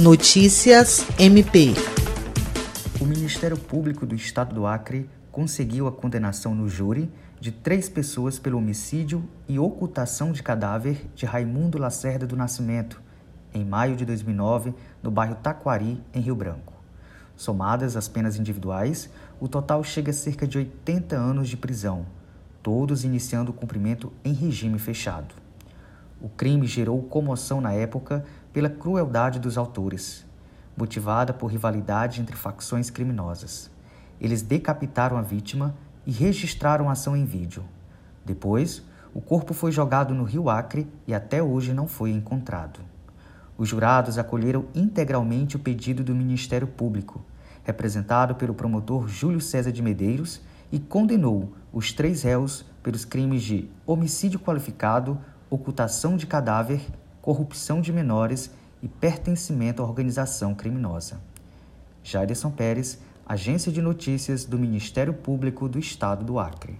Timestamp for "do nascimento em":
12.28-13.64